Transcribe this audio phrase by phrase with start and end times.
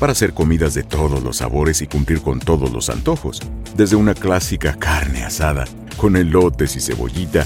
[0.00, 3.40] Para hacer comidas de todos los sabores y cumplir con todos los antojos,
[3.76, 5.64] desde una clásica carne asada,
[5.96, 7.44] con elotes y cebollita,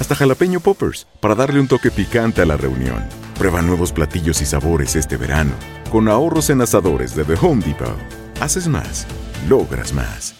[0.00, 3.04] hasta jalapeño poppers, para darle un toque picante a la reunión.
[3.38, 5.52] Prueba nuevos platillos y sabores este verano,
[5.90, 7.96] con ahorros en asadores de The Home Depot.
[8.40, 9.06] Haces más,
[9.48, 10.34] logras más.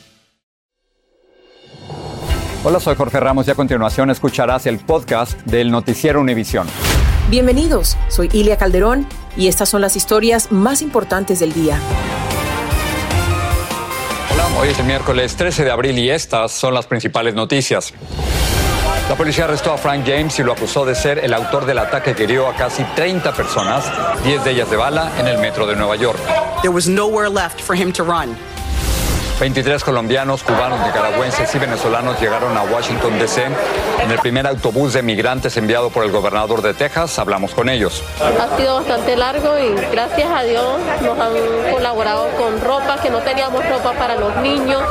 [2.64, 6.66] Hola, soy Jorge Ramos y a continuación escucharás el podcast del Noticiero Univisión.
[7.28, 9.04] Bienvenidos, soy Ilia Calderón
[9.36, 11.80] y estas son las historias más importantes del día.
[14.32, 17.92] Hola, hoy es el miércoles 13 de abril y estas son las principales noticias.
[19.08, 22.14] La policía arrestó a Frank James y lo acusó de ser el autor del ataque
[22.14, 23.84] que hirió a casi 30 personas,
[24.22, 26.20] 10 de ellas de bala, en el metro de Nueva York.
[26.62, 28.36] There was nowhere left for him to run.
[29.38, 33.44] 23 colombianos, cubanos, nicaragüenses y venezolanos llegaron a Washington, D.C.
[34.02, 37.18] en el primer autobús de migrantes enviado por el gobernador de Texas.
[37.18, 38.02] Hablamos con ellos.
[38.18, 41.32] Ha sido bastante largo y gracias a Dios nos han
[41.70, 44.82] colaborado con ropa, que no teníamos ropa para los niños.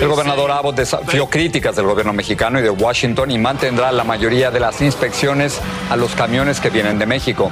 [0.00, 4.52] El gobernador Abbott desafió críticas del gobierno mexicano y de Washington y mantendrá la mayoría
[4.52, 7.50] de las inspecciones a los camiones que vienen de México.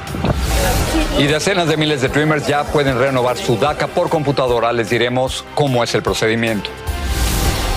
[1.18, 4.72] Y decenas de miles de Dreamers ya pueden renovar su DACA por computadora.
[4.72, 6.70] Les diremos cómo es el procedimiento.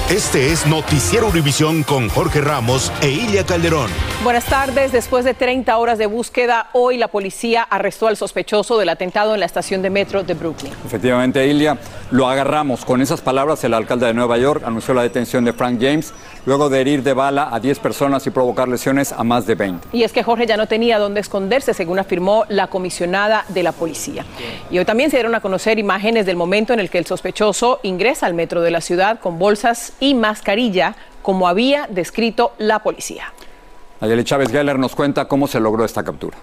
[0.10, 3.92] Este es Noticiero Univisión con Jorge Ramos e Ilia Calderón.
[4.24, 4.92] Buenas tardes.
[4.92, 9.40] Después de 30 horas de búsqueda, hoy la policía arrestó al sospechoso del atentado en
[9.40, 10.74] la estación de metro de Brooklyn.
[10.84, 11.78] Efectivamente, Ilia,
[12.10, 12.86] lo agarramos.
[12.86, 16.12] Con esas palabras, el alcalde de Nueva York anunció la detención de Frank James
[16.48, 19.90] luego de herir de bala a 10 personas y provocar lesiones a más de 20.
[19.94, 23.74] Y es que Jorge ya no tenía dónde esconderse, según afirmó la comisionada de la
[23.74, 24.26] policía.
[24.72, 27.80] Y hoy también se dieron a conocer imágenes del momento en el que el sospechoso
[27.84, 33.34] ingresa al metro de la ciudad con bolsas y mascarilla, como había descrito la policía.
[34.02, 36.38] Ayeli Chávez Geller nos cuenta cómo se logró esta captura.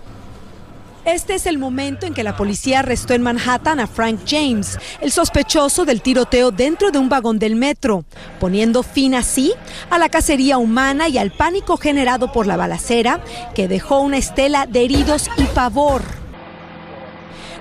[1.06, 5.12] Este es el momento en que la policía arrestó en Manhattan a Frank James, el
[5.12, 8.04] sospechoso del tiroteo dentro de un vagón del metro,
[8.40, 9.52] poniendo fin así
[9.88, 13.20] a la cacería humana y al pánico generado por la balacera
[13.54, 16.25] que dejó una estela de heridos y pavor.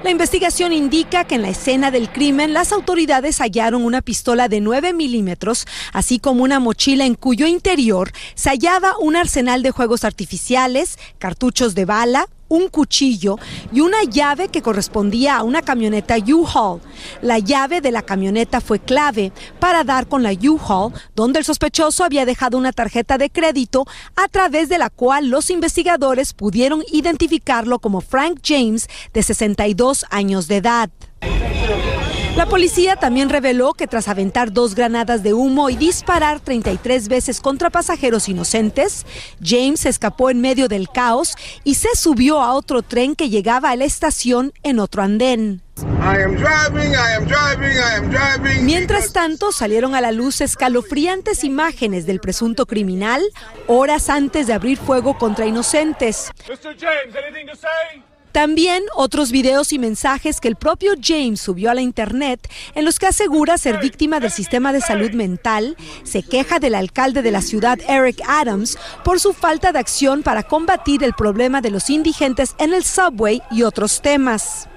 [0.06, 4.62] La investigación indica que en la escena del crimen las autoridades hallaron una pistola de
[4.62, 10.04] 9 milímetros, así como una mochila en cuyo interior se hallaba un arsenal de juegos
[10.04, 13.38] artificiales, cartuchos de bala, un cuchillo
[13.72, 16.82] y una llave que correspondía a una camioneta U-Haul.
[17.22, 22.04] La llave de la camioneta fue clave para dar con la U-Haul, donde el sospechoso
[22.04, 23.86] había dejado una tarjeta de crédito
[24.16, 30.48] a través de la cual los investigadores pudieron identificarlo como Frank James, de 62 años
[30.48, 30.90] de edad.
[32.36, 37.40] La policía también reveló que tras aventar dos granadas de humo y disparar 33 veces
[37.40, 39.06] contra pasajeros inocentes,
[39.42, 43.78] James escapó en medio del caos y se subió a otro tren que llegaba a
[43.78, 45.62] la estación en otro andén.
[48.64, 53.22] Mientras tanto, salieron a la luz escalofriantes imágenes del presunto criminal
[53.68, 56.32] horas antes de abrir fuego contra inocentes.
[58.36, 63.00] También otros videos y mensajes que el propio James subió a la internet en los
[63.00, 67.42] que asegura ser víctima del sistema de salud mental, se queja del alcalde de la
[67.42, 72.56] ciudad Eric Adams por su falta de acción para combatir el problema de los indigentes
[72.58, 74.68] en el subway y otros temas.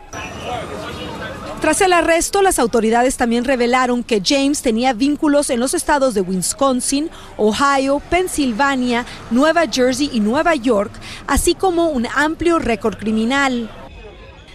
[1.60, 6.20] Tras el arresto, las autoridades también revelaron que James tenía vínculos en los estados de
[6.20, 10.92] Wisconsin, Ohio, Pensilvania, Nueva Jersey y Nueva York,
[11.26, 13.68] así como un amplio récord criminal.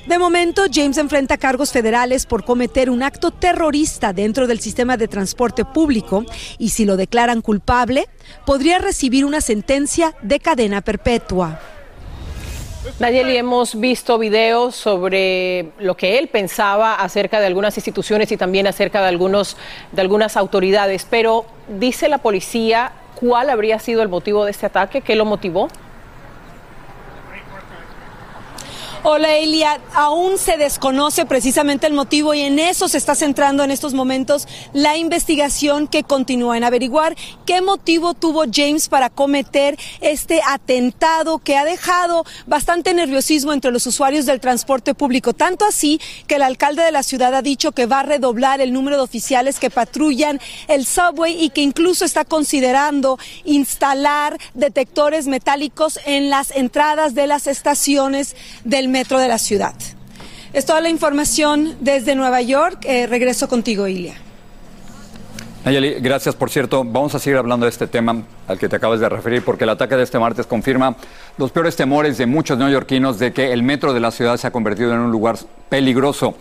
[0.08, 5.08] De momento, James enfrenta cargos federales por cometer un acto terrorista dentro del sistema de
[5.10, 6.26] transporte público
[6.58, 8.08] y si lo declaran culpable,
[8.46, 11.60] podría recibir una sentencia de cadena perpetua.
[13.00, 18.68] Nayeli, hemos visto videos sobre lo que él pensaba acerca de algunas instituciones y también
[18.68, 19.58] acerca de, algunos,
[19.92, 21.46] de algunas autoridades, pero
[21.80, 25.70] dice la policía cuál habría sido el motivo de este ataque, qué lo motivó.
[29.06, 33.70] Hola Elia, aún se desconoce precisamente el motivo y en eso se está centrando en
[33.70, 40.40] estos momentos la investigación que continúa en averiguar qué motivo tuvo James para cometer este
[40.48, 46.36] atentado que ha dejado bastante nerviosismo entre los usuarios del transporte público, tanto así que
[46.36, 49.60] el alcalde de la ciudad ha dicho que va a redoblar el número de oficiales
[49.60, 50.40] que patrullan
[50.70, 57.48] el subway y que incluso está considerando instalar detectores metálicos en las entradas de las
[57.48, 59.74] estaciones del metro de la ciudad.
[60.54, 62.86] Es toda la información desde Nueva York.
[62.86, 64.14] Eh, regreso contigo, Ilia.
[65.66, 66.36] Nayeli, gracias.
[66.36, 69.44] Por cierto, vamos a seguir hablando de este tema al que te acabas de referir,
[69.44, 70.96] porque el ataque de este martes confirma
[71.38, 74.52] los peores temores de muchos neoyorquinos de que el metro de la ciudad se ha
[74.52, 75.38] convertido en un lugar
[75.70, 76.36] peligroso.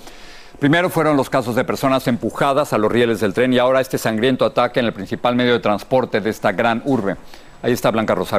[0.59, 3.97] Primero fueron los casos de personas empujadas a los rieles del tren y ahora este
[3.97, 7.17] sangriento ataque en el principal medio de transporte de esta gran urbe.
[7.63, 8.39] Ahí está Blanca Rosa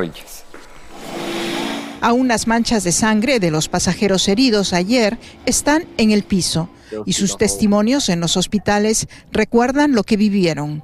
[2.03, 6.67] Aún las manchas de sangre de los pasajeros heridos ayer están en el piso
[7.05, 10.83] y sus testimonios en los hospitales recuerdan lo que vivieron.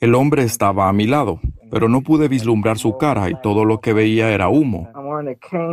[0.00, 1.40] El hombre estaba a mi lado,
[1.70, 4.90] pero no pude vislumbrar su cara y todo lo que veía era humo.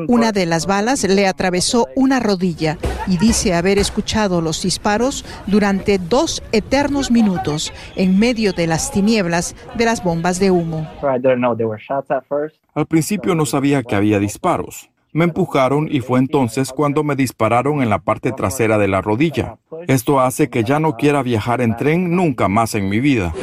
[0.08, 2.78] Una de las balas le atravesó una rodilla
[3.08, 9.56] y dice haber escuchado los disparos durante dos eternos minutos en medio de las tinieblas
[9.76, 10.88] de las bombas de humo.
[12.74, 14.90] Al principio no sabía que había disparos.
[15.12, 19.58] Me empujaron y fue entonces cuando me dispararon en la parte trasera de la rodilla.
[19.88, 23.34] Esto hace que ya no quiera viajar en tren nunca más en mi vida.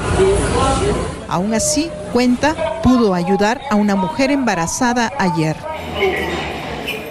[1.29, 5.57] Aún así, cuenta, pudo ayudar a una mujer embarazada ayer.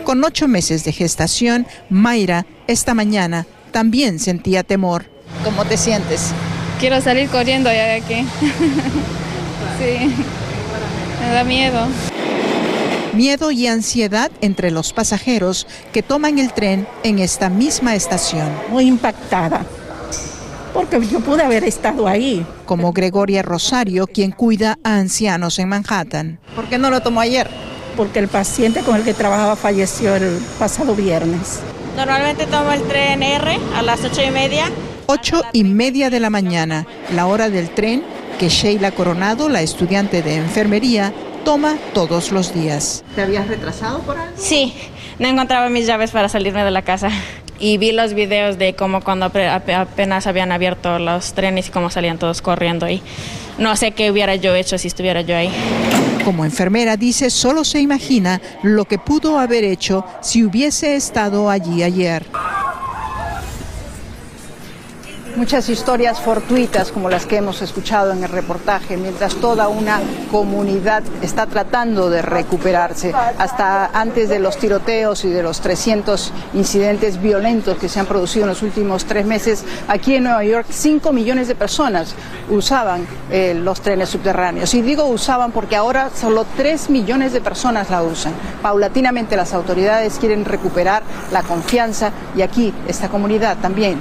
[0.06, 5.06] Con ocho meses de gestación, Mayra esta mañana también sentía temor.
[5.44, 6.31] ¿Cómo te sientes?
[6.80, 8.16] Quiero salir corriendo ya de aquí.
[9.80, 10.16] sí,
[11.19, 11.86] me da miedo
[13.16, 18.50] miedo y ansiedad entre los pasajeros que toman el tren en esta misma estación.
[18.70, 19.66] Muy impactada,
[20.74, 22.46] porque yo pude haber estado ahí.
[22.66, 26.40] Como Gregoria Rosario, quien cuida a ancianos en Manhattan.
[26.56, 27.50] ¿Por qué no lo tomó ayer?
[27.96, 31.60] Porque el paciente con el que trabajaba falleció el pasado viernes.
[31.96, 34.66] Normalmente tomo el tren R a las ocho y media.
[35.08, 38.04] Ocho y media de la mañana, la hora del tren
[38.40, 41.14] que Sheila Coronado, la estudiante de enfermería,
[41.46, 43.06] toma todos los días.
[43.16, 44.36] ¿Te habías retrasado por algo?
[44.36, 44.74] Sí,
[45.20, 47.10] no encontraba mis llaves para salirme de la casa.
[47.58, 52.18] Y vi los videos de cómo cuando apenas habían abierto los trenes y cómo salían
[52.18, 52.90] todos corriendo.
[52.90, 53.02] Y
[53.58, 55.50] no sé qué hubiera yo hecho si estuviera yo ahí.
[56.26, 61.84] Como enfermera dice, solo se imagina lo que pudo haber hecho si hubiese estado allí
[61.84, 62.26] ayer.
[65.36, 70.00] Muchas historias fortuitas como las que hemos escuchado en el reportaje, mientras toda una
[70.32, 73.14] comunidad está tratando de recuperarse.
[73.38, 78.46] Hasta antes de los tiroteos y de los 300 incidentes violentos que se han producido
[78.46, 82.16] en los últimos tres meses, aquí en Nueva York 5 millones de personas
[82.50, 84.74] usaban eh, los trenes subterráneos.
[84.74, 88.32] Y digo usaban porque ahora solo 3 millones de personas la usan.
[88.62, 91.04] Paulatinamente las autoridades quieren recuperar
[91.34, 94.00] la confianza y aquí esta comunidad también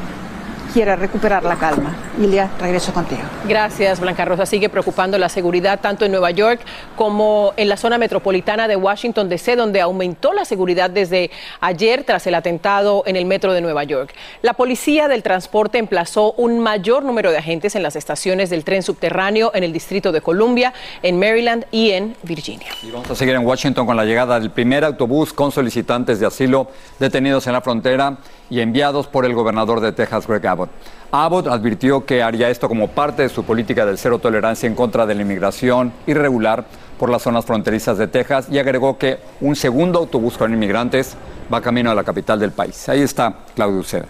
[0.74, 1.94] quiera recuperar la calma.
[2.20, 3.22] Ilia, regreso contigo.
[3.46, 4.44] Gracias, Blanca Rosa.
[4.44, 6.60] Sigue preocupando la seguridad tanto en Nueva York
[6.96, 11.30] como en la zona metropolitana de Washington DC, donde aumentó la seguridad desde
[11.60, 14.12] ayer tras el atentado en el metro de Nueva York.
[14.42, 18.82] La policía del transporte emplazó un mayor número de agentes en las estaciones del tren
[18.82, 20.74] subterráneo en el Distrito de Columbia,
[21.04, 22.66] en Maryland y en Virginia.
[22.82, 26.26] Y vamos a seguir en Washington con la llegada del primer autobús con solicitantes de
[26.26, 26.66] asilo
[26.98, 28.18] detenidos en la frontera
[28.50, 30.63] y enviados por el gobernador de Texas, Greg Abbott.
[31.10, 35.06] Abbott advirtió que haría esto como parte de su política de cero tolerancia en contra
[35.06, 36.64] de la inmigración irregular
[36.98, 41.16] por las zonas fronterizas de Texas y agregó que un segundo autobús con inmigrantes
[41.52, 42.88] va camino a la capital del país.
[42.88, 44.06] Ahí está Claudio Uceda.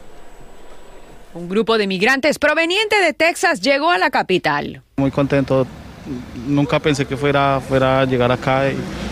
[1.35, 4.83] Un grupo de migrantes proveniente de Texas llegó a la capital.
[4.97, 5.67] Muy contento
[6.47, 8.65] nunca pensé que fuera, fuera a llegar acá.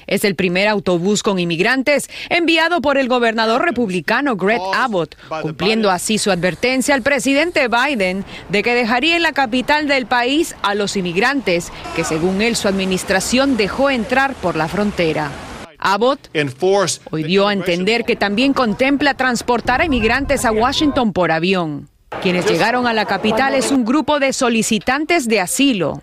[0.06, 6.18] Es el primer autobús con inmigrantes enviado por el gobernador republicano Greg Abbott, cumpliendo así
[6.18, 10.96] su advertencia al presidente Biden de que dejaría en la capital del país a los
[10.96, 15.30] inmigrantes que según él su administración dejó entrar por la frontera.
[15.78, 16.30] Abbott
[17.10, 21.88] hoy dio a entender que también contempla transportar a inmigrantes a Washington por avión.
[22.20, 26.02] Quienes llegaron a la capital es un grupo de solicitantes de asilo.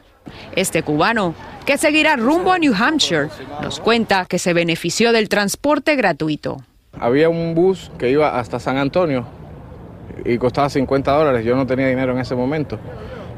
[0.55, 1.33] Este cubano,
[1.65, 3.29] que seguirá rumbo a New Hampshire,
[3.61, 6.57] nos cuenta que se benefició del transporte gratuito.
[6.99, 9.25] Había un bus que iba hasta San Antonio
[10.25, 11.45] y costaba 50 dólares.
[11.45, 12.79] Yo no tenía dinero en ese momento.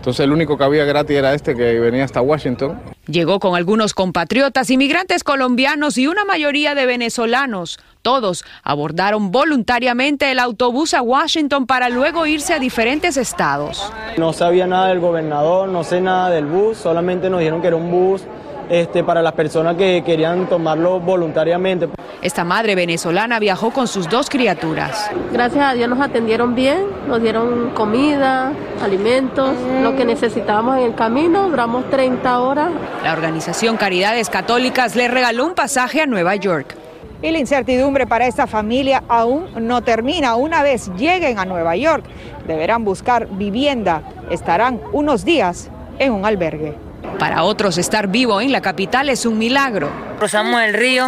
[0.01, 2.79] Entonces el único que había gratis era este que venía hasta Washington.
[3.05, 7.79] Llegó con algunos compatriotas, inmigrantes colombianos y una mayoría de venezolanos.
[8.01, 13.93] Todos abordaron voluntariamente el autobús a Washington para luego irse a diferentes estados.
[14.17, 17.75] No sabía nada del gobernador, no sé nada del bus, solamente nos dijeron que era
[17.75, 18.23] un bus
[18.71, 21.89] este, para las personas que querían tomarlo voluntariamente.
[22.21, 25.11] Esta madre venezolana viajó con sus dos criaturas.
[25.33, 30.95] Gracias a Dios nos atendieron bien, nos dieron comida, alimentos, lo que necesitábamos en el
[30.95, 32.69] camino, duramos 30 horas.
[33.03, 36.77] La organización Caridades Católicas le regaló un pasaje a Nueva York.
[37.21, 40.35] Y la incertidumbre para esta familia aún no termina.
[40.35, 42.05] Una vez lleguen a Nueva York,
[42.47, 44.01] deberán buscar vivienda.
[44.29, 46.90] Estarán unos días en un albergue.
[47.19, 49.91] Para otros, estar vivo en la capital es un milagro.
[50.17, 51.07] Cruzamos el río.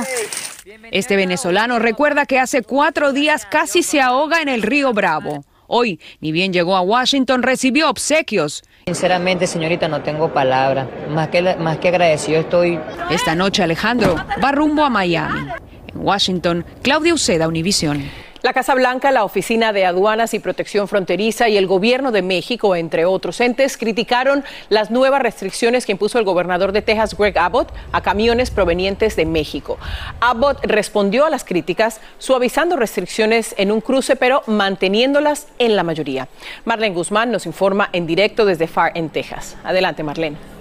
[0.92, 5.44] Este venezolano recuerda que hace cuatro días casi se ahoga en el río Bravo.
[5.68, 8.64] Hoy, ni bien llegó a Washington, recibió obsequios.
[8.86, 10.88] Sinceramente, señorita, no tengo palabra.
[11.10, 12.80] Más que, más que agradecido estoy.
[13.10, 15.50] Esta noche, Alejandro va rumbo a Miami.
[15.88, 18.04] En Washington, Claudia Uceda, Univisión.
[18.44, 22.76] La Casa Blanca, la Oficina de Aduanas y Protección Fronteriza y el Gobierno de México,
[22.76, 27.72] entre otros entes, criticaron las nuevas restricciones que impuso el gobernador de Texas, Greg Abbott,
[27.94, 29.78] a camiones provenientes de México.
[30.20, 36.28] Abbott respondió a las críticas suavizando restricciones en un cruce, pero manteniéndolas en la mayoría.
[36.66, 39.56] Marlene Guzmán nos informa en directo desde FAR en Texas.
[39.64, 40.53] Adelante, Marlene.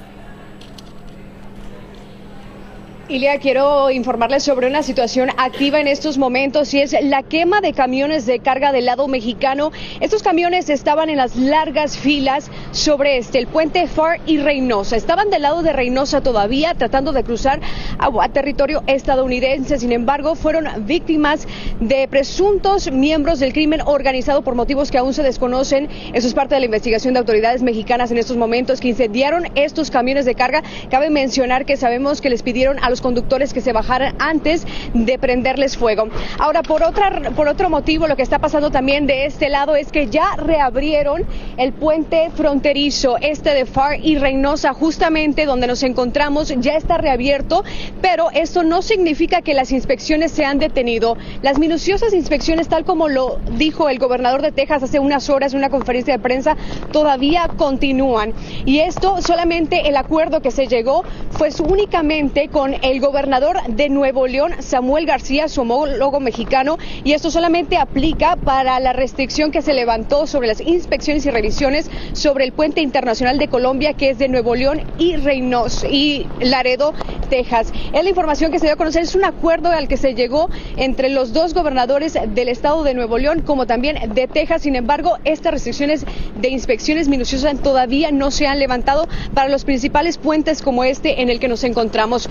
[3.12, 7.75] Ilia, quiero informarles sobre una situación activa en estos momentos y es la quema de
[7.75, 9.71] camiones de carga del lado mexicano.
[10.00, 14.97] Estos camiones estaban en las largas filas sobre este, el puente Far y Reynosa.
[14.97, 17.61] Estaban del lado de Reynosa todavía tratando de cruzar
[17.99, 19.78] a, territorio estadounidense.
[19.78, 21.47] Sin embargo, fueron víctimas
[21.81, 25.90] de presuntos miembros del crimen organizado por motivos que aún se desconocen.
[26.14, 29.90] Eso es parte de la investigación de autoridades mexicanas en estos momentos que incendiaron estos
[29.90, 30.62] camiones de carga.
[30.90, 35.18] Cabe mencionar que sabemos que les pidieron a los conductores que se bajaran antes de
[35.18, 36.09] prenderles fuego.
[36.38, 39.92] Ahora, por, otra, por otro motivo, lo que está pasando también de este lado es
[39.92, 41.26] que ya reabrieron
[41.59, 47.64] el puente fronterizo, este de Far y Reynosa, justamente donde nos encontramos, ya está reabierto,
[48.00, 51.16] pero esto no significa que las inspecciones se han detenido.
[51.42, 55.59] Las minuciosas inspecciones, tal como lo dijo el gobernador de Texas hace unas horas en
[55.59, 56.56] una conferencia de prensa,
[56.92, 58.32] todavía continúan.
[58.64, 64.26] Y esto solamente el acuerdo que se llegó fue únicamente con el gobernador de Nuevo
[64.26, 69.75] León, Samuel García, su homólogo mexicano, y esto solamente aplica para la restricción que se
[69.75, 74.28] levantó sobre las inspecciones y revisiones sobre el puente internacional de Colombia, que es de
[74.28, 76.94] Nuevo León y Reynosa y Laredo,
[77.32, 77.72] Texas.
[77.94, 80.50] Es la información que se dio a conocer, es un acuerdo al que se llegó
[80.76, 84.60] entre los dos gobernadores del estado de Nuevo León, como también de Texas.
[84.60, 86.04] Sin embargo, estas restricciones
[86.38, 91.30] de inspecciones minuciosas todavía no se han levantado para los principales puentes como este en
[91.30, 92.28] el que nos encontramos.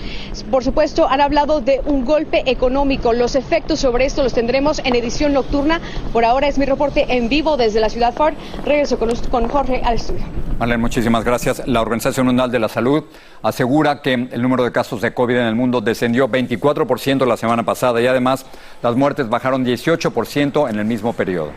[0.52, 3.12] Por supuesto, han hablado de un golpe económico.
[3.12, 5.80] Los efectos sobre esto los tendremos en edición nocturna.
[6.12, 8.34] Por ahora es mi reporte en vivo desde la ciudad Ford.
[8.64, 10.22] Regreso con, con Jorge al estudio.
[10.58, 11.66] Marlene, muchísimas gracias.
[11.66, 13.02] La Organización Mundial de la Salud
[13.42, 14.70] asegura que el número de
[15.00, 18.46] de COVID en el mundo descendió 24% la semana pasada y además
[18.82, 21.52] las muertes bajaron 18% en el mismo periodo.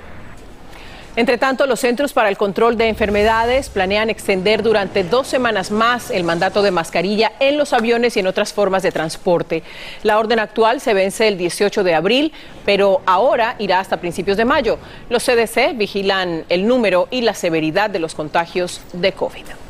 [1.18, 6.12] Entre tanto, los Centros para el Control de Enfermedades planean extender durante dos semanas más
[6.12, 9.63] el mandato de mascarilla en los aviones y en otras formas de transporte.
[10.04, 12.34] La orden actual se vence el 18 de abril,
[12.65, 14.77] pero ahora irá hasta principios de mayo.
[15.10, 19.64] Los CDC vigilan el número y la severidad de los contagios de COVID.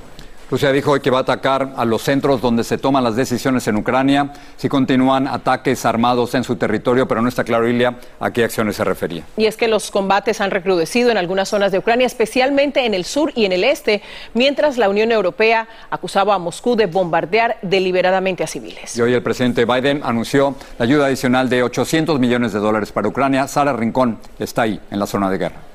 [0.50, 3.68] Rusia dijo hoy que va a atacar a los centros donde se toman las decisiones
[3.68, 8.32] en Ucrania si continúan ataques armados en su territorio, pero no está claro, Ilia, a
[8.32, 9.24] qué acciones se refería.
[9.38, 13.06] Y es que los combates han recrudecido en algunas zonas de Ucrania, especialmente en el
[13.06, 14.04] sur y en el este,
[14.36, 18.96] mientras la Unión Europea acusaba a Moscú de bombardear deliberadamente a civiles.
[18.96, 23.08] Y hoy el presidente Biden anunció la ayuda adicional de 800 millones de dólares para
[23.08, 23.48] Ucrania.
[23.48, 25.75] Sara Rincón está ahí, en la zona de guerra.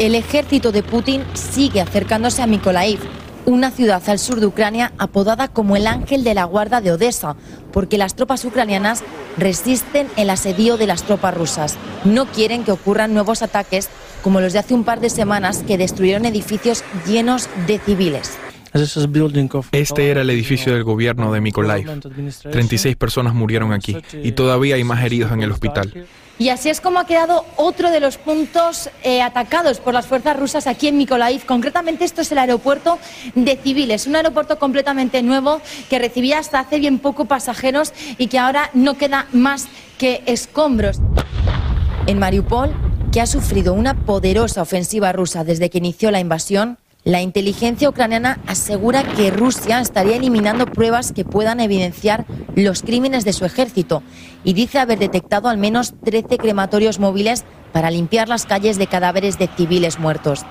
[0.00, 2.98] El ejército de Putin sigue acercándose a Mykolaiv,
[3.44, 7.36] una ciudad al sur de Ucrania apodada como el ángel de la guarda de Odessa,
[7.72, 9.04] porque las tropas ucranianas
[9.38, 11.76] resisten el asedio de las tropas rusas.
[12.04, 13.88] No quieren que ocurran nuevos ataques
[14.24, 18.36] como los de hace un par de semanas que destruyeron edificios llenos de civiles.
[19.70, 22.00] Este era el edificio del gobierno de Mykolaiv.
[22.50, 26.08] 36 personas murieron aquí y todavía hay más heridos en el hospital.
[26.38, 30.36] Y así es como ha quedado otro de los puntos eh, atacados por las fuerzas
[30.36, 31.46] rusas aquí en Mykolaiv.
[31.46, 32.98] Concretamente esto es el aeropuerto
[33.36, 38.38] de civiles, un aeropuerto completamente nuevo que recibía hasta hace bien poco pasajeros y que
[38.38, 40.98] ahora no queda más que escombros.
[42.06, 42.74] En Mariupol,
[43.12, 48.40] que ha sufrido una poderosa ofensiva rusa desde que inició la invasión, La inteligencia ucraniana
[48.46, 52.24] asegura que Rusia estaría eliminando pruebas que puedan evidenciar
[52.56, 54.02] los crímenes de su ejército
[54.42, 57.44] y dice haber detectado al menos 13 crematorios móviles
[57.74, 60.46] para limpiar las calles de cadáveres de civiles muertos.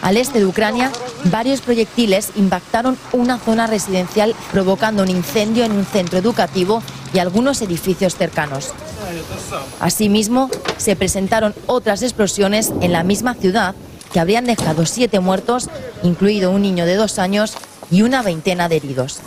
[0.00, 0.92] Al este de Ucrania,
[1.24, 7.62] varios proyectiles impactaron una zona residencial provocando un incendio en un centro educativo y algunos
[7.62, 8.72] edificios cercanos.
[9.80, 13.74] Asimismo, se presentaron otras explosiones en la misma ciudad
[14.12, 15.68] que habrían dejado siete muertos,
[16.02, 17.54] incluido un niño de dos años
[17.90, 19.20] y una veintena de heridos.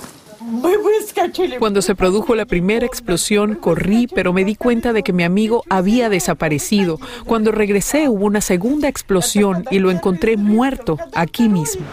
[1.60, 5.64] Cuando se produjo la primera explosión, corrí, pero me di cuenta de que mi amigo
[5.70, 7.00] había desaparecido.
[7.26, 11.86] Cuando regresé hubo una segunda explosión y lo encontré muerto aquí mismo.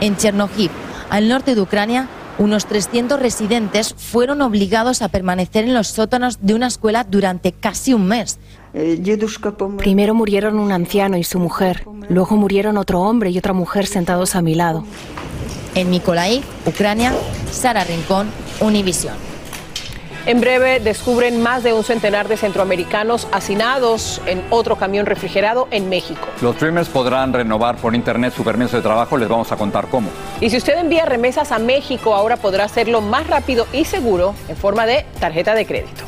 [0.00, 0.70] En Chernobyl,
[1.08, 2.08] al norte de Ucrania,
[2.38, 7.94] unos 300 residentes fueron obligados a permanecer en los sótanos de una escuela durante casi
[7.94, 8.38] un mes.
[9.78, 14.34] Primero murieron un anciano y su mujer, luego murieron otro hombre y otra mujer sentados
[14.34, 14.84] a mi lado.
[15.74, 17.12] En Mykolaiv, Ucrania,
[17.50, 18.28] Sara Rincón,
[18.60, 19.14] Univisión.
[20.26, 25.88] En breve descubren más de un centenar de centroamericanos hacinados en otro camión refrigerado en
[25.88, 26.20] México.
[26.42, 30.10] Los Dreamers podrán renovar por internet su permiso de trabajo, les vamos a contar cómo.
[30.42, 34.56] Y si usted envía remesas a México, ahora podrá hacerlo más rápido y seguro en
[34.56, 36.07] forma de tarjeta de crédito.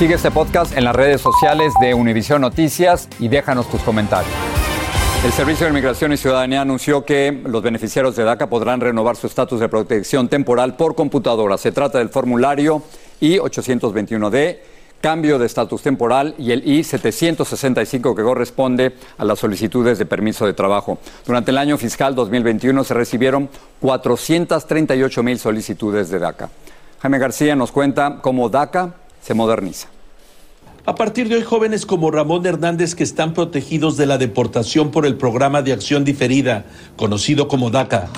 [0.00, 4.32] Sigue este podcast en las redes sociales de Univision Noticias y déjanos tus comentarios.
[5.22, 9.26] El Servicio de Inmigración y Ciudadanía anunció que los beneficiarios de DACA podrán renovar su
[9.26, 11.58] estatus de protección temporal por computadora.
[11.58, 12.82] Se trata del formulario
[13.20, 14.60] I-821D,
[15.02, 20.54] cambio de estatus temporal y el I-765 que corresponde a las solicitudes de permiso de
[20.54, 20.96] trabajo.
[21.26, 23.50] Durante el año fiscal 2021 se recibieron
[23.82, 26.48] 438 mil solicitudes de DACA.
[27.02, 29.88] Jaime García nos cuenta cómo DACA se moderniza.
[30.86, 35.04] A partir de hoy, jóvenes como Ramón Hernández que están protegidos de la deportación por
[35.04, 36.64] el programa de acción diferida,
[36.96, 38.08] conocido como DACA,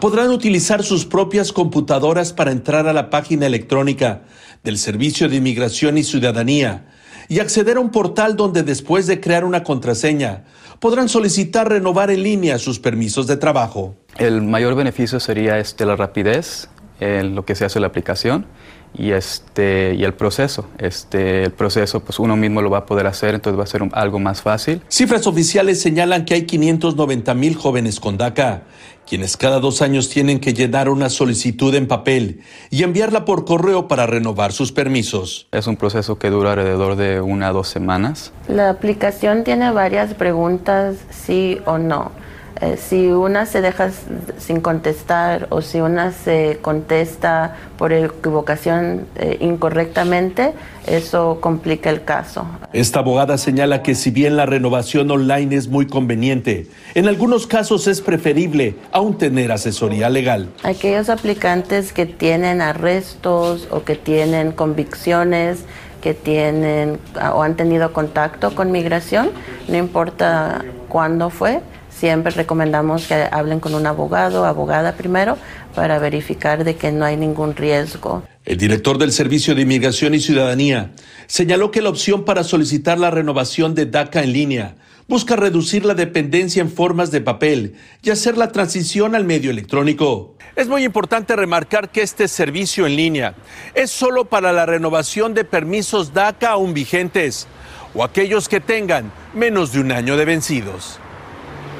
[0.00, 4.22] podrán utilizar sus propias computadoras para entrar a la página electrónica
[4.62, 6.86] del Servicio de Inmigración y Ciudadanía
[7.28, 10.44] y acceder a un portal donde después de crear una contraseña
[10.80, 13.96] podrán solicitar renovar en línea sus permisos de trabajo.
[14.18, 16.68] El mayor beneficio sería este, la rapidez
[17.00, 18.46] en lo que se hace la aplicación
[18.94, 20.68] y este y el proceso.
[20.78, 23.82] Este el proceso pues uno mismo lo va a poder hacer entonces va a ser
[23.92, 24.82] algo más fácil.
[24.88, 28.62] Cifras oficiales señalan que hay 590 mil jóvenes con DACA
[29.06, 33.88] quienes cada dos años tienen que llenar una solicitud en papel y enviarla por correo
[33.88, 35.48] para renovar sus permisos.
[35.50, 38.32] Es un proceso que dura alrededor de una a dos semanas.
[38.48, 42.12] La aplicación tiene varias preguntas sí o no
[42.60, 43.90] eh, si una se deja
[44.38, 50.52] sin contestar o si una se contesta por equivocación eh, incorrectamente,
[50.86, 52.46] eso complica el caso.
[52.72, 57.86] Esta abogada señala que si bien la renovación online es muy conveniente, en algunos casos
[57.86, 60.48] es preferible aún tener asesoría legal.
[60.62, 65.64] Aquellos aplicantes que tienen arrestos o que tienen convicciones,
[66.00, 66.98] que tienen
[67.32, 69.30] o han tenido contacto con migración,
[69.68, 71.60] no importa cuándo fue,
[72.02, 75.38] siempre recomendamos que hablen con un abogado, abogada primero,
[75.72, 78.24] para verificar de que no hay ningún riesgo.
[78.44, 80.90] El director del Servicio de Inmigración y Ciudadanía
[81.28, 84.74] señaló que la opción para solicitar la renovación de DACA en línea
[85.06, 90.34] busca reducir la dependencia en formas de papel y hacer la transición al medio electrónico.
[90.56, 93.34] Es muy importante remarcar que este servicio en línea
[93.76, 97.46] es solo para la renovación de permisos DACA aún vigentes
[97.94, 100.98] o aquellos que tengan menos de un año de vencidos.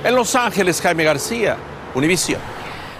[0.05, 1.57] En Los Ángeles, Jaime García,
[1.95, 2.41] Univisión.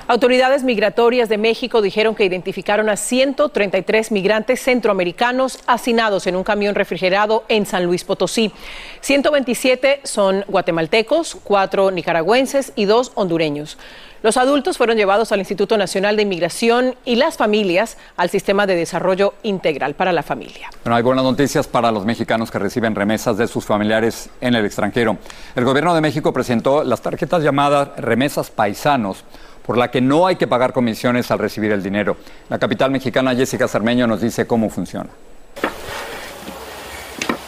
[0.07, 6.77] Autoridades migratorias de México dijeron que identificaron a 133 migrantes centroamericanos hacinados en un camión
[6.77, 8.53] refrigerado en San Luis Potosí.
[9.01, 13.79] 127 son guatemaltecos, cuatro nicaragüenses y dos hondureños.
[14.23, 18.77] Los adultos fueron llevados al Instituto Nacional de Inmigración y las familias al Sistema de
[18.77, 20.71] Desarrollo Integral para la Familia.
[20.85, 24.65] Bueno, hay buenas noticias para los mexicanos que reciben remesas de sus familiares en el
[24.65, 25.19] extranjero.
[25.57, 29.25] El gobierno de México presentó las tarjetas llamadas remesas paisanos
[29.67, 32.17] por la que no hay que pagar comisiones al recibir el dinero.
[32.49, 35.11] La capital mexicana Jessica Cermeño nos dice cómo funciona.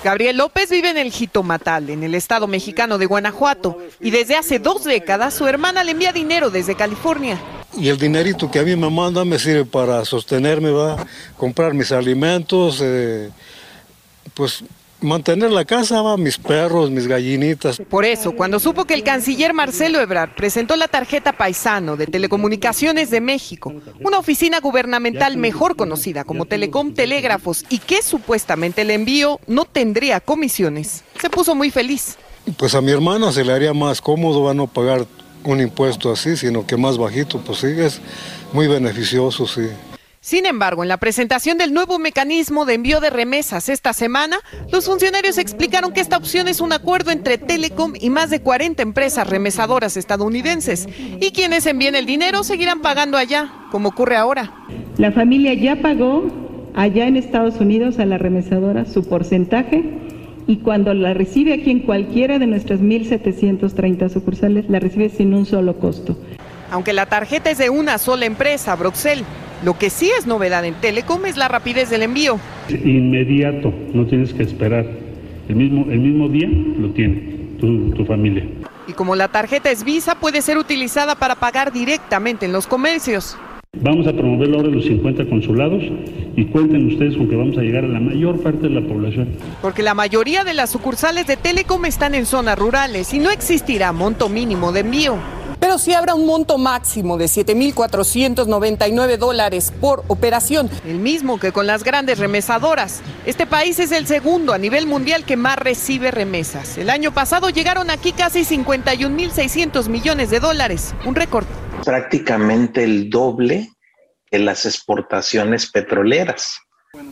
[0.04, 4.58] Gabriel López vive en el Jitomatal, en el estado mexicano de Guanajuato, y desde hace
[4.58, 7.40] dos décadas su hermana le envía dinero desde California.
[7.74, 11.06] Y el dinerito que a mí me manda me sirve para sostenerme, va,
[11.38, 13.30] comprar mis alimentos, eh,
[14.34, 14.62] pues
[15.04, 17.80] mantener la casa, mis perros, mis gallinitas.
[17.88, 23.10] Por eso, cuando supo que el canciller Marcelo Ebrard presentó la tarjeta paisano de Telecomunicaciones
[23.10, 29.40] de México, una oficina gubernamental mejor conocida como Telecom Telégrafos y que supuestamente el envío
[29.46, 32.16] no tendría comisiones, se puso muy feliz.
[32.56, 35.06] Pues a mi hermana se le haría más cómodo a no pagar
[35.44, 38.00] un impuesto así, sino que más bajito, pues sí, es
[38.52, 39.68] muy beneficioso, sí.
[40.24, 44.38] Sin embargo, en la presentación del nuevo mecanismo de envío de remesas esta semana,
[44.72, 48.82] los funcionarios explicaron que esta opción es un acuerdo entre Telecom y más de 40
[48.82, 50.88] empresas remesadoras estadounidenses
[51.20, 54.50] y quienes envíen el dinero seguirán pagando allá, como ocurre ahora.
[54.96, 56.24] La familia ya pagó
[56.74, 59.84] allá en Estados Unidos a la remesadora su porcentaje
[60.46, 65.44] y cuando la recibe aquí en cualquiera de nuestras 1.730 sucursales, la recibe sin un
[65.44, 66.16] solo costo.
[66.70, 69.22] Aunque la tarjeta es de una sola empresa, Broxel,
[69.64, 72.38] lo que sí es novedad en Telecom es la rapidez del envío.
[72.68, 74.86] Inmediato, no tienes que esperar.
[75.48, 78.44] El mismo, el mismo día lo tiene tu, tu familia.
[78.86, 83.38] Y como la tarjeta es Visa, puede ser utilizada para pagar directamente en los comercios.
[83.80, 85.82] Vamos a promover la hora de los 50 consulados
[86.36, 89.28] y cuenten ustedes con que vamos a llegar a la mayor parte de la población.
[89.62, 93.92] Porque la mayoría de las sucursales de Telecom están en zonas rurales y no existirá
[93.92, 95.18] monto mínimo de envío
[95.60, 101.66] pero sí habrá un monto máximo de 7.499 dólares por operación, el mismo que con
[101.66, 103.00] las grandes remesadoras.
[103.26, 106.78] Este país es el segundo a nivel mundial que más recibe remesas.
[106.78, 111.46] El año pasado llegaron aquí casi 51.600 millones de dólares, un récord.
[111.84, 113.70] Prácticamente el doble
[114.30, 116.58] que las exportaciones petroleras.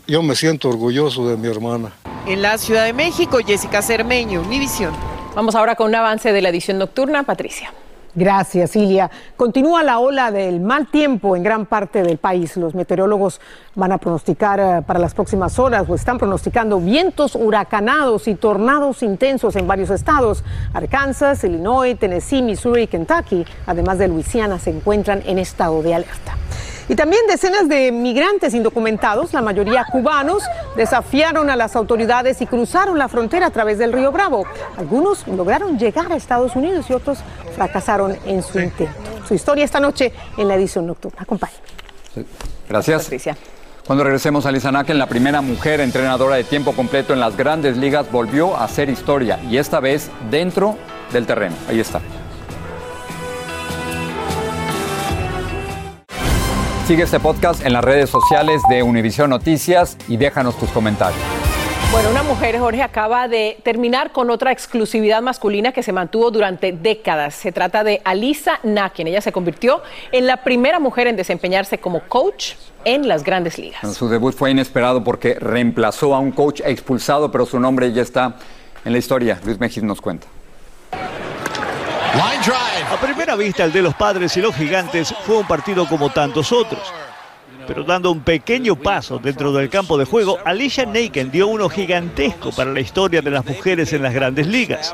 [0.07, 1.93] Yo me siento orgulloso de mi hermana.
[2.27, 4.95] En la Ciudad de México, Jessica Cermeño, Univisión.
[5.35, 7.73] Vamos ahora con un avance de la edición nocturna, Patricia.
[8.15, 9.11] Gracias, Ilia.
[9.39, 12.59] Continúa la ola del mal tiempo en gran parte del país.
[12.59, 13.41] Los meteorólogos
[13.75, 19.03] van a pronosticar eh, para las próximas horas o están pronosticando vientos huracanados y tornados
[19.03, 20.45] intensos en varios estados.
[20.75, 26.37] Arkansas, Illinois, Tennessee, Missouri y Kentucky, además de Luisiana, se encuentran en estado de alerta.
[26.93, 30.43] Y también decenas de migrantes indocumentados, la mayoría cubanos,
[30.77, 34.45] desafiaron a las autoridades y cruzaron la frontera a través del río Bravo.
[34.77, 37.21] Algunos lograron llegar a Estados Unidos y otros
[37.57, 38.93] fracasaron en su intento.
[39.27, 41.23] Su historia esta noche en la edición nocturna.
[41.23, 41.55] Acompañe.
[42.69, 43.05] Gracias.
[43.05, 43.39] Patricia.
[43.87, 48.13] Cuando regresemos a Lizanaken, la primera mujer entrenadora de tiempo completo en las grandes ligas
[48.13, 50.77] volvió a hacer historia y esta vez dentro
[51.11, 51.57] del terreno.
[51.71, 52.03] Ahí está.
[56.87, 61.21] Sigue este podcast en las redes sociales de Univision Noticias y déjanos tus comentarios.
[61.93, 66.73] Bueno, una mujer, Jorge, acaba de terminar con otra exclusividad masculina que se mantuvo durante
[66.73, 67.35] décadas.
[67.37, 69.07] Se trata de Alisa Nakin.
[69.07, 73.95] Ella se convirtió en la primera mujer en desempeñarse como coach en las grandes ligas.
[73.95, 78.35] su debut fue inesperado porque reemplazó a un coach expulsado, pero su nombre ya está
[78.85, 79.39] en la historia.
[79.45, 80.27] Luis Mejís nos cuenta.
[82.93, 86.53] A primera vista, el de los padres y los gigantes fue un partido como tantos
[86.53, 86.93] otros.
[87.67, 92.51] Pero dando un pequeño paso dentro del campo de juego, Alicia Naken dio uno gigantesco
[92.51, 94.93] para la historia de las mujeres en las grandes ligas.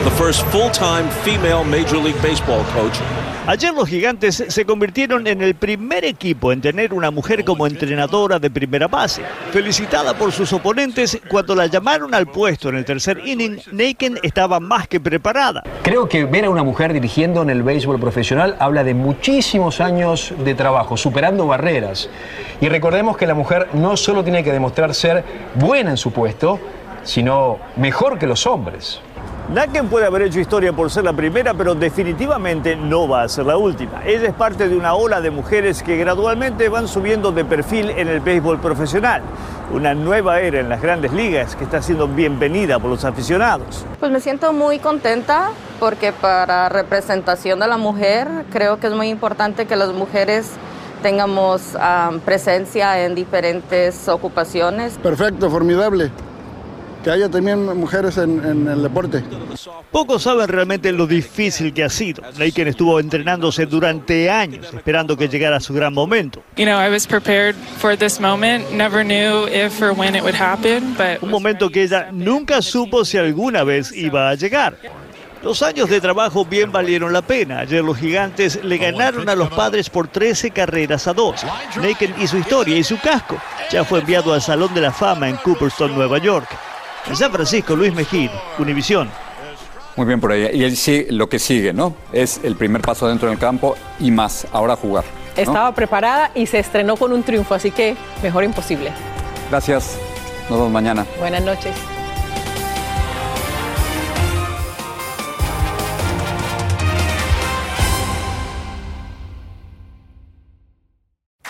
[3.48, 8.38] Ayer los gigantes se convirtieron en el primer equipo en tener una mujer como entrenadora
[8.38, 9.22] de primera base.
[9.52, 14.60] Felicitada por sus oponentes, cuando la llamaron al puesto en el tercer inning, Naken estaba
[14.60, 15.62] más que preparada.
[15.82, 20.34] Creo que ver a una mujer dirigiendo en el béisbol profesional habla de muchísimos años
[20.44, 22.10] de trabajo, superando barreras.
[22.60, 26.60] Y recordemos que la mujer no solo tiene que demostrar ser buena en su puesto,
[27.02, 29.00] sino mejor que los hombres.
[29.48, 33.46] Naken puede haber hecho historia por ser la primera, pero definitivamente no va a ser
[33.46, 34.04] la última.
[34.04, 38.08] Ella es parte de una ola de mujeres que gradualmente van subiendo de perfil en
[38.08, 39.22] el béisbol profesional.
[39.72, 43.86] Una nueva era en las grandes ligas que está siendo bienvenida por los aficionados.
[43.98, 45.48] Pues me siento muy contenta
[45.80, 50.50] porque para representación de la mujer creo que es muy importante que las mujeres
[51.00, 51.74] tengamos
[52.26, 54.98] presencia en diferentes ocupaciones.
[54.98, 56.10] Perfecto, formidable
[57.02, 59.22] que haya también mujeres en, el deporte.
[59.90, 62.22] Pocos saben realmente lo difícil que ha sido.
[62.38, 66.42] Laken estuvo entrenándose durante años, esperando que llegara su gran momento.
[71.22, 74.76] Un momento que ella nunca supo si alguna vez iba a llegar.
[75.42, 77.60] Los años de trabajo bien valieron la pena.
[77.60, 81.44] Ayer los gigantes le ganaron a los padres por 13 carreras a 2.
[81.80, 85.28] Laken y su historia y su casco ya fue enviado al Salón de la Fama
[85.28, 86.48] en Cooperstown, Nueva York.
[87.08, 89.08] En San Francisco, Luis Mejía, Univisión.
[89.96, 90.50] Muy bien por ahí.
[90.52, 91.96] Y él sí, lo que sigue, ¿no?
[92.12, 95.04] Es el primer paso dentro del campo y más, ahora jugar.
[95.34, 98.92] Estaba preparada y se estrenó con un triunfo, así que mejor imposible.
[99.50, 99.98] Gracias.
[100.50, 101.06] Nos vemos mañana.
[101.18, 101.74] Buenas noches.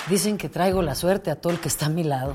[0.09, 2.35] Dicen que traigo la suerte a todo el que está a mi lado.